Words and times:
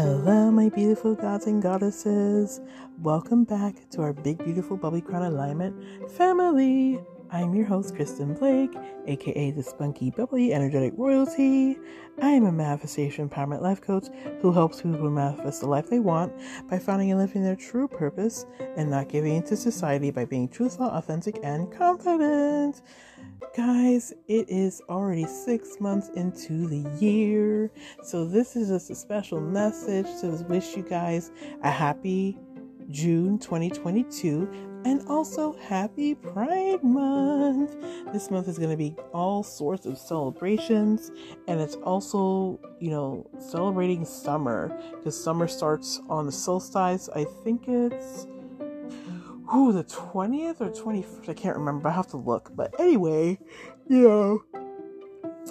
Hello, 0.00 0.50
my 0.50 0.70
beautiful 0.70 1.14
gods 1.14 1.46
and 1.46 1.60
goddesses. 1.60 2.62
Welcome 3.02 3.44
back 3.44 3.90
to 3.90 4.00
our 4.00 4.14
big, 4.14 4.42
beautiful 4.42 4.78
bubbly 4.78 5.02
crown 5.02 5.24
alignment 5.24 6.10
family. 6.12 6.98
I'm 7.32 7.54
your 7.54 7.64
host, 7.64 7.94
Kristen 7.94 8.34
Blake, 8.34 8.74
aka 9.06 9.52
the 9.52 9.62
spunky, 9.62 10.10
bubbly, 10.10 10.52
energetic 10.52 10.94
royalty. 10.96 11.78
I 12.20 12.30
am 12.30 12.44
a 12.44 12.50
manifestation 12.50 13.28
empowerment 13.28 13.62
life 13.62 13.80
coach 13.80 14.08
who 14.40 14.50
helps 14.50 14.82
people 14.82 15.08
manifest 15.10 15.60
the 15.60 15.68
life 15.68 15.88
they 15.88 16.00
want 16.00 16.32
by 16.68 16.80
finding 16.80 17.12
and 17.12 17.20
living 17.20 17.44
their 17.44 17.54
true 17.54 17.86
purpose 17.86 18.46
and 18.76 18.90
not 18.90 19.08
giving 19.08 19.36
into 19.36 19.56
society 19.56 20.10
by 20.10 20.24
being 20.24 20.48
truthful, 20.48 20.86
authentic, 20.86 21.38
and 21.44 21.70
confident. 21.72 22.82
Guys, 23.56 24.12
it 24.26 24.48
is 24.48 24.82
already 24.88 25.24
six 25.24 25.78
months 25.78 26.08
into 26.16 26.66
the 26.66 26.90
year, 26.98 27.70
so 28.02 28.24
this 28.24 28.56
is 28.56 28.70
just 28.70 28.90
a 28.90 28.94
special 28.96 29.40
message 29.40 30.06
to 30.20 30.28
wish 30.48 30.76
you 30.76 30.82
guys 30.82 31.30
a 31.62 31.70
happy 31.70 32.36
June 32.90 33.38
2022 33.38 34.69
and 34.84 35.06
also 35.08 35.52
happy 35.54 36.14
Pride 36.14 36.82
Month. 36.82 37.76
This 38.12 38.30
month 38.30 38.48
is 38.48 38.58
going 38.58 38.70
to 38.70 38.76
be 38.76 38.94
all 39.12 39.42
sorts 39.42 39.86
of 39.86 39.98
celebrations, 39.98 41.10
and 41.48 41.60
it's 41.60 41.76
also, 41.76 42.60
you 42.78 42.90
know, 42.90 43.28
celebrating 43.38 44.04
summer 44.04 44.80
because 44.96 45.22
summer 45.22 45.46
starts 45.48 46.00
on 46.08 46.26
the 46.26 46.32
solstice. 46.32 47.08
I 47.14 47.24
think 47.44 47.68
it's. 47.68 48.26
Ooh, 49.52 49.72
the 49.72 49.82
20th 49.82 50.60
or 50.60 50.70
21st? 50.70 51.28
I 51.28 51.34
can't 51.34 51.56
remember. 51.56 51.88
I 51.88 51.92
have 51.92 52.06
to 52.08 52.16
look. 52.16 52.52
But 52.54 52.78
anyway, 52.78 53.36
you 53.88 54.02
know, 54.02 54.59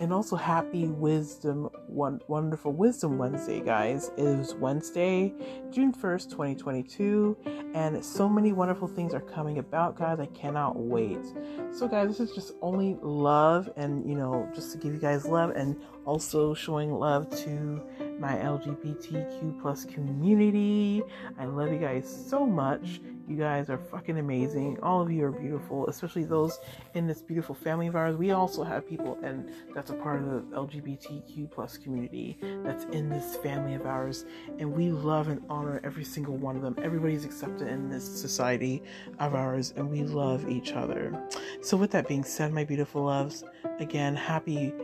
and 0.00 0.12
also 0.12 0.36
happy 0.36 0.86
wisdom 0.86 1.68
one 1.86 2.20
wonderful 2.28 2.72
wisdom 2.72 3.18
wednesday 3.18 3.60
guys. 3.60 4.10
It 4.16 4.24
is 4.24 4.54
wednesday 4.54 5.32
june 5.70 5.92
1st 5.92 6.30
2022 6.30 7.36
and 7.74 8.04
so 8.04 8.28
many 8.28 8.52
wonderful 8.52 8.88
things 8.88 9.14
are 9.14 9.20
coming 9.20 9.58
about 9.58 9.96
guys. 9.96 10.20
I 10.20 10.26
cannot 10.26 10.76
wait. 10.76 11.24
So 11.72 11.88
guys 11.88 12.08
this 12.08 12.20
is 12.20 12.34
just 12.34 12.54
only 12.62 12.96
love 13.02 13.70
and 13.76 14.08
you 14.08 14.14
know 14.14 14.48
just 14.54 14.72
to 14.72 14.78
give 14.78 14.92
you 14.92 15.00
guys 15.00 15.26
love 15.26 15.50
and 15.50 15.80
also 16.04 16.54
showing 16.54 16.92
love 16.92 17.28
to 17.44 17.82
my 18.18 18.36
lgbtq 18.36 19.60
plus 19.60 19.84
community 19.84 21.02
i 21.38 21.44
love 21.44 21.72
you 21.72 21.78
guys 21.78 22.26
so 22.28 22.46
much 22.46 23.00
you 23.26 23.36
guys 23.36 23.70
are 23.70 23.78
fucking 23.78 24.18
amazing. 24.18 24.78
All 24.82 25.00
of 25.00 25.10
you 25.10 25.24
are 25.24 25.30
beautiful, 25.30 25.86
especially 25.86 26.24
those 26.24 26.58
in 26.92 27.06
this 27.06 27.22
beautiful 27.22 27.54
family 27.54 27.86
of 27.86 27.96
ours. 27.96 28.16
We 28.16 28.32
also 28.32 28.62
have 28.62 28.86
people 28.86 29.18
and 29.22 29.50
that's 29.74 29.90
a 29.90 29.94
part 29.94 30.22
of 30.22 30.26
the 30.26 30.40
LGBTQ 30.56 31.50
plus 31.50 31.78
community 31.78 32.36
that's 32.62 32.84
in 32.84 33.08
this 33.08 33.36
family 33.36 33.74
of 33.74 33.86
ours. 33.86 34.26
And 34.58 34.72
we 34.72 34.90
love 34.90 35.28
and 35.28 35.42
honor 35.48 35.80
every 35.84 36.04
single 36.04 36.36
one 36.36 36.56
of 36.56 36.62
them. 36.62 36.76
Everybody's 36.82 37.24
accepted 37.24 37.68
in 37.68 37.88
this 37.88 38.04
society 38.04 38.82
of 39.18 39.34
ours 39.34 39.72
and 39.76 39.90
we 39.90 40.02
love 40.02 40.48
each 40.48 40.72
other. 40.72 41.26
So 41.62 41.78
with 41.78 41.90
that 41.92 42.06
being 42.06 42.24
said, 42.24 42.52
my 42.52 42.64
beautiful 42.64 43.04
loves, 43.04 43.42
again, 43.78 44.14
happy 44.16 44.74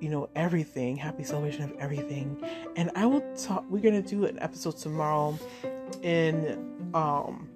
you 0.00 0.08
know 0.08 0.28
everything 0.34 0.96
happy 0.96 1.22
celebration 1.24 1.64
of 1.64 1.76
everything. 1.78 2.42
And 2.76 2.90
i 2.94 3.06
will 3.06 3.22
talk 3.36 3.64
we're 3.68 3.82
gonna 3.82 4.02
do 4.02 4.24
an 4.24 4.38
episode 4.40 4.76
tomorrow 4.76 5.38
in 6.02 6.90
um 6.94 7.48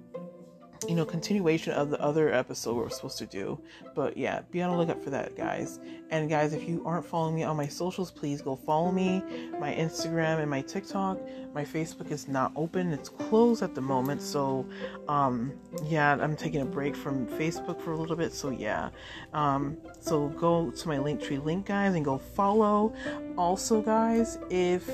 you 0.87 0.95
know, 0.95 1.05
continuation 1.05 1.73
of 1.73 1.89
the 1.89 1.99
other 2.01 2.33
episode 2.33 2.75
we 2.75 2.83
are 2.83 2.89
supposed 2.89 3.17
to 3.19 3.25
do. 3.25 3.59
But 3.95 4.17
yeah, 4.17 4.41
be 4.51 4.61
on 4.61 4.71
the 4.71 4.77
lookout 4.77 5.03
for 5.03 5.09
that, 5.09 5.35
guys. 5.35 5.79
And 6.11 6.29
guys, 6.29 6.53
if 6.53 6.67
you 6.67 6.83
aren't 6.85 7.05
following 7.05 7.35
me 7.35 7.43
on 7.43 7.57
my 7.57 7.67
socials, 7.67 8.11
please 8.11 8.41
go 8.41 8.55
follow 8.55 8.91
me. 8.91 9.23
My 9.59 9.73
Instagram 9.73 10.39
and 10.39 10.49
my 10.49 10.61
TikTok. 10.61 11.19
My 11.53 11.65
Facebook 11.65 12.11
is 12.11 12.27
not 12.27 12.51
open; 12.55 12.91
it's 12.93 13.09
closed 13.09 13.63
at 13.63 13.73
the 13.73 13.81
moment. 13.81 14.21
So, 14.21 14.67
um, 15.07 15.53
yeah, 15.83 16.13
I'm 16.13 16.35
taking 16.35 16.61
a 16.61 16.65
break 16.65 16.95
from 16.95 17.25
Facebook 17.27 17.81
for 17.81 17.93
a 17.93 17.97
little 17.97 18.15
bit. 18.15 18.33
So 18.33 18.49
yeah, 18.49 18.89
um, 19.33 19.77
so 19.99 20.29
go 20.29 20.71
to 20.71 20.87
my 20.87 20.97
Linktree 20.97 21.43
link, 21.43 21.65
guys, 21.65 21.95
and 21.95 22.05
go 22.05 22.17
follow. 22.17 22.93
Also, 23.37 23.81
guys, 23.81 24.37
if 24.49 24.89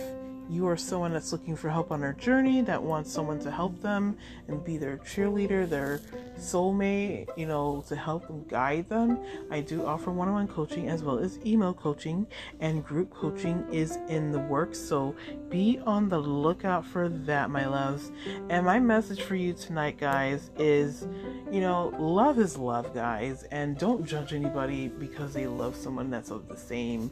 you 0.49 0.67
are 0.67 0.77
someone 0.77 1.13
that's 1.13 1.31
looking 1.31 1.55
for 1.55 1.69
help 1.69 1.91
on 1.91 2.01
their 2.01 2.13
journey, 2.13 2.61
that 2.61 2.81
wants 2.81 3.11
someone 3.11 3.39
to 3.39 3.51
help 3.51 3.81
them 3.81 4.17
and 4.47 4.63
be 4.63 4.77
their 4.77 4.97
cheerleader, 4.97 5.69
their 5.69 6.01
soulmate, 6.37 7.29
you 7.37 7.47
know, 7.47 7.83
to 7.87 7.95
help 7.95 8.27
them 8.27 8.43
guide 8.47 8.89
them, 8.89 9.19
I 9.49 9.61
do 9.61 9.85
offer 9.85 10.11
one 10.11 10.27
on 10.27 10.33
one 10.33 10.47
coaching 10.47 10.89
as 10.89 11.03
well 11.03 11.19
as 11.19 11.39
email 11.45 11.73
coaching, 11.73 12.27
and 12.59 12.83
group 12.83 13.13
coaching 13.13 13.65
is 13.71 13.97
in 14.07 14.31
the 14.31 14.39
works. 14.39 14.79
So 14.79 15.15
be 15.49 15.79
on 15.85 16.09
the 16.09 16.19
lookout 16.19 16.85
for 16.85 17.09
that, 17.09 17.49
my 17.49 17.65
loves. 17.65 18.11
And 18.49 18.65
my 18.65 18.79
message 18.79 19.21
for 19.21 19.35
you 19.35 19.53
tonight, 19.53 19.97
guys, 19.97 20.51
is 20.57 21.07
you 21.51 21.59
know, 21.61 21.93
love 21.99 22.39
is 22.39 22.57
love, 22.57 22.93
guys, 22.93 23.43
and 23.51 23.77
don't 23.77 24.05
judge 24.05 24.33
anybody 24.33 24.87
because 24.87 25.33
they 25.33 25.47
love 25.47 25.75
someone 25.75 26.09
that's 26.09 26.31
of 26.31 26.47
the 26.47 26.57
same, 26.57 27.11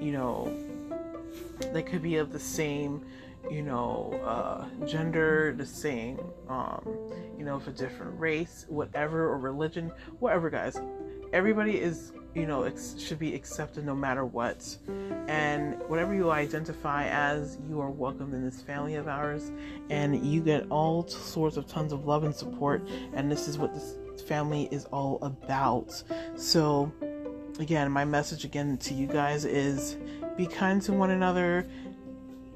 you 0.00 0.12
know, 0.12 0.52
they 1.72 1.82
could 1.82 2.02
be 2.02 2.16
of 2.16 2.32
the 2.32 2.40
same 2.40 3.04
you 3.50 3.62
know 3.62 4.18
uh, 4.24 4.86
gender 4.86 5.54
the 5.56 5.66
same 5.66 6.18
um, 6.48 6.82
you 7.38 7.44
know 7.44 7.56
of 7.56 7.68
a 7.68 7.70
different 7.70 8.18
race 8.18 8.66
whatever 8.68 9.28
or 9.28 9.38
religion 9.38 9.92
whatever 10.18 10.50
guys. 10.50 10.80
Everybody 11.32 11.78
is 11.78 12.12
you 12.34 12.46
know 12.46 12.64
ex- 12.64 12.94
should 12.98 13.18
be 13.18 13.34
accepted 13.34 13.84
no 13.84 13.94
matter 13.94 14.24
what. 14.24 14.76
And 15.28 15.82
whatever 15.88 16.14
you 16.14 16.30
identify 16.30 17.08
as 17.08 17.58
you 17.68 17.80
are 17.80 17.90
welcome 17.90 18.32
in 18.34 18.44
this 18.44 18.62
family 18.62 18.94
of 18.94 19.08
ours 19.08 19.50
and 19.90 20.24
you 20.24 20.40
get 20.40 20.66
all 20.70 21.06
sorts 21.08 21.56
of 21.56 21.66
tons 21.66 21.92
of 21.92 22.04
love 22.04 22.24
and 22.24 22.34
support 22.34 22.88
and 23.14 23.30
this 23.30 23.48
is 23.48 23.58
what 23.58 23.74
this 23.74 23.96
family 24.22 24.68
is 24.70 24.84
all 24.86 25.18
about. 25.22 26.02
So 26.36 26.92
again 27.58 27.90
my 27.90 28.04
message 28.04 28.44
again 28.44 28.76
to 28.78 28.94
you 28.94 29.06
guys 29.06 29.44
is 29.44 29.96
be 30.36 30.46
kind 30.46 30.82
to 30.82 30.92
one 30.92 31.10
another 31.10 31.66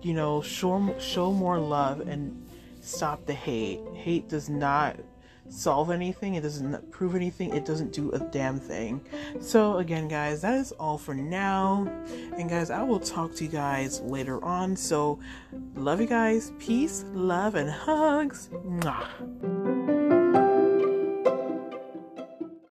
you 0.02 0.14
know 0.14 0.40
show 0.42 0.94
show 0.98 1.32
more 1.32 1.58
love 1.58 2.00
and 2.00 2.46
stop 2.80 3.26
the 3.26 3.34
hate. 3.34 3.80
Hate 3.94 4.28
does 4.28 4.48
not 4.48 4.96
solve 5.48 5.90
anything. 5.90 6.34
It 6.34 6.42
doesn't 6.42 6.90
prove 6.90 7.14
anything. 7.14 7.54
It 7.54 7.64
doesn't 7.64 7.92
do 7.92 8.10
a 8.12 8.18
damn 8.18 8.58
thing. 8.58 9.00
So 9.40 9.78
again 9.78 10.08
guys 10.08 10.42
that 10.42 10.54
is 10.58 10.72
all 10.72 10.98
for 10.98 11.14
now. 11.14 11.86
And 12.36 12.48
guys 12.48 12.70
i 12.70 12.82
will 12.82 13.00
talk 13.00 13.34
to 13.36 13.44
you 13.44 13.50
guys 13.50 14.00
later 14.00 14.42
on. 14.44 14.76
So 14.76 15.18
love 15.74 16.00
you 16.00 16.06
guys. 16.06 16.52
Peace 16.58 17.04
love 17.12 17.54
and 17.54 17.70
hugs. 17.70 18.48
Mwah. 18.52 19.59